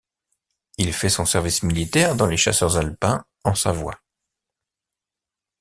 [0.79, 4.01] Il fait son service militaire dans les chasseurs alpins en Savoie.